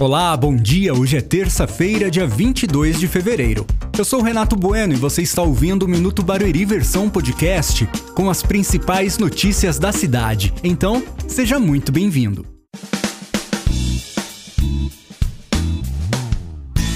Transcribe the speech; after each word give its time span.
Olá, 0.00 0.36
bom 0.36 0.56
dia. 0.56 0.92
Hoje 0.92 1.16
é 1.16 1.20
terça-feira, 1.20 2.10
dia 2.10 2.26
22 2.26 2.98
de 2.98 3.06
fevereiro. 3.06 3.64
Eu 3.96 4.04
sou 4.04 4.22
Renato 4.22 4.56
Bueno 4.56 4.92
e 4.92 4.96
você 4.96 5.22
está 5.22 5.40
ouvindo 5.40 5.84
o 5.84 5.88
Minuto 5.88 6.20
Barueri 6.20 6.64
versão 6.64 7.08
podcast 7.08 7.88
com 8.12 8.28
as 8.28 8.42
principais 8.42 9.18
notícias 9.18 9.78
da 9.78 9.92
cidade. 9.92 10.52
Então, 10.64 11.00
seja 11.28 11.60
muito 11.60 11.92
bem-vindo. 11.92 12.53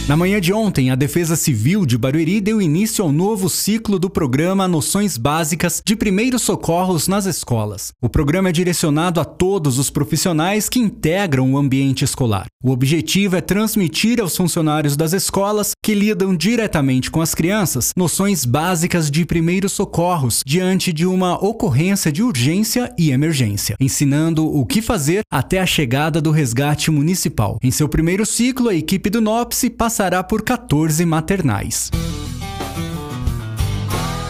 Na 0.09 0.17
manhã 0.17 0.41
de 0.41 0.55
ontem, 0.55 0.91
a 0.91 0.95
Defesa 0.95 1.37
Civil 1.37 1.85
de 1.85 1.99
Barueri 1.99 2.41
deu 2.41 2.63
início 2.63 3.05
ao 3.05 3.13
novo 3.13 3.47
ciclo 3.47 3.99
do 3.99 4.09
programa 4.09 4.67
Noções 4.67 5.19
Básicas 5.19 5.83
de 5.85 5.95
Primeiros 5.95 6.41
Socorros 6.41 7.07
nas 7.07 7.27
Escolas. 7.27 7.93
O 8.01 8.09
programa 8.09 8.49
é 8.49 8.53
direcionado 8.53 9.21
a 9.21 9.25
todos 9.27 9.79
os 9.79 9.91
profissionais 9.91 10.67
que 10.67 10.79
integram 10.79 11.53
o 11.53 11.59
ambiente 11.59 12.07
escolar. 12.07 12.47
O 12.65 12.71
objetivo 12.71 13.37
é 13.37 13.43
transmitir 13.43 14.19
aos 14.19 14.35
funcionários 14.35 14.97
das 14.97 15.13
escolas 15.13 15.73
que 15.89 15.95
lidam 15.95 16.37
diretamente 16.37 17.11
com 17.11 17.23
as 17.23 17.35
crianças 17.35 17.95
noções 17.97 18.45
básicas 18.45 19.11
de 19.11 19.25
primeiros 19.25 19.73
socorros 19.73 20.43
diante 20.45 20.93
de 20.93 21.07
uma 21.07 21.43
ocorrência 21.43 22.13
de 22.13 22.23
urgência 22.23 22.93
e 22.99 23.11
emergência, 23.11 23.75
ensinando 23.81 24.47
o 24.47 24.67
que 24.67 24.83
fazer 24.83 25.23
até 25.33 25.59
a 25.59 25.65
chegada 25.65 26.21
do 26.21 26.31
resgate 26.31 26.91
municipal. 26.91 27.59
Em 27.63 27.71
seu 27.71 27.89
primeiro 27.89 28.27
ciclo, 28.27 28.69
a 28.69 28.75
equipe 28.75 29.09
do 29.09 29.23
passa 29.23 29.71
passará 29.71 30.23
por 30.23 30.43
14 30.43 31.07
maternais. 31.07 31.91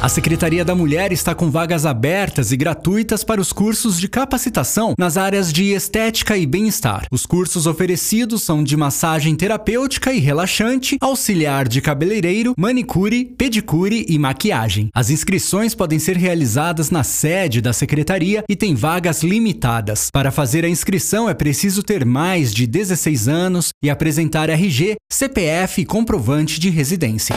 A 0.01 0.09
Secretaria 0.09 0.65
da 0.65 0.77
Mulher 0.77 1.11
está 1.11 1.35
com 1.35 1.51
vagas 1.51 1.85
abertas 1.85 2.53
e 2.53 2.57
gratuitas 2.57 3.25
para 3.25 3.41
os 3.41 3.53
cursos 3.53 3.99
de 3.99 4.07
capacitação 4.07 4.95
nas 4.97 5.17
áreas 5.17 5.53
de 5.53 5.73
estética 5.73 6.37
e 6.37 6.47
bem-estar. 6.47 7.09
Os 7.11 7.27
cursos 7.27 7.67
oferecidos 7.67 8.45
são 8.45 8.63
de 8.63 8.77
massagem 8.77 9.35
terapêutica 9.35 10.13
e 10.13 10.21
relaxante, 10.21 10.97
auxiliar 11.01 11.67
de 11.67 11.81
cabeleireiro, 11.81 12.55
manicure, 12.57 13.25
pedicure 13.25 14.07
e 14.09 14.17
maquiagem. 14.21 14.89
As 14.95 15.11
inscrições 15.11 15.75
podem 15.75 15.99
ser 15.99 16.17
realizadas 16.17 16.93
na 16.93 17.03
sede 17.03 17.61
da 17.61 17.73
secretaria 17.73 18.45
e 18.49 18.55
tem 18.55 18.77
vagas 18.77 19.25
limitadas. 19.25 20.11
Para 20.13 20.31
fazer 20.31 20.65
a 20.65 20.69
inscrição 20.69 21.29
é 21.29 21.35
preciso 21.35 21.83
ter 21.83 22.05
mais 22.05 22.55
de 22.55 22.69
16 22.69 23.27
anos 23.27 23.71
e 23.83 23.91
apresentar 23.91 24.49
RG, 24.49 24.95
CPF 25.11 25.83
e 25.83 25.85
comprovante 25.85 26.61
de 26.61 26.71
residência. 26.71 27.35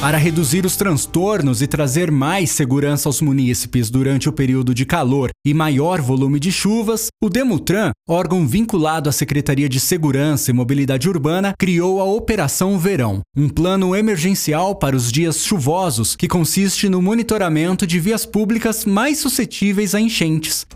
Para 0.00 0.18
reduzir 0.18 0.66
os 0.66 0.76
transtornos 0.76 1.62
e 1.62 1.66
trazer 1.66 2.10
mais 2.10 2.50
segurança 2.50 3.08
aos 3.08 3.22
munícipes 3.22 3.88
durante 3.88 4.28
o 4.28 4.32
período 4.32 4.74
de 4.74 4.84
calor 4.84 5.30
e 5.44 5.54
maior 5.54 6.02
volume 6.02 6.38
de 6.38 6.52
chuvas, 6.52 7.08
o 7.20 7.30
Demutran, 7.30 7.92
órgão 8.06 8.46
vinculado 8.46 9.08
à 9.08 9.12
Secretaria 9.12 9.70
de 9.70 9.80
Segurança 9.80 10.50
e 10.50 10.54
Mobilidade 10.54 11.08
Urbana, 11.08 11.54
criou 11.58 11.98
a 11.98 12.04
Operação 12.04 12.78
Verão, 12.78 13.22
um 13.34 13.48
plano 13.48 13.96
emergencial 13.96 14.76
para 14.76 14.94
os 14.94 15.10
dias 15.10 15.42
chuvosos 15.42 16.14
que 16.14 16.28
consiste 16.28 16.90
no 16.90 17.00
monitoramento 17.00 17.86
de 17.86 17.98
vias 17.98 18.26
públicas 18.26 18.84
mais 18.84 19.18
suscetíveis 19.18 19.94
a 19.94 20.00
enchentes, 20.00 20.66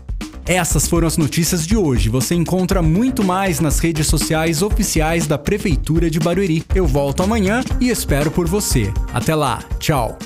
essas 0.51 0.87
foram 0.87 1.07
as 1.07 1.17
notícias 1.17 1.65
de 1.65 1.77
hoje. 1.77 2.09
Você 2.09 2.35
encontra 2.35 2.81
muito 2.81 3.23
mais 3.23 3.59
nas 3.59 3.79
redes 3.79 4.07
sociais 4.07 4.61
oficiais 4.61 5.27
da 5.27 5.37
Prefeitura 5.37 6.09
de 6.09 6.19
Barueri. 6.19 6.63
Eu 6.73 6.85
volto 6.85 7.23
amanhã 7.23 7.63
e 7.79 7.89
espero 7.89 8.31
por 8.31 8.47
você. 8.47 8.91
Até 9.13 9.35
lá, 9.35 9.63
tchau! 9.79 10.17